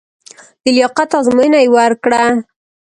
[0.63, 2.23] د لیاقت ازموینه یې ورکړه.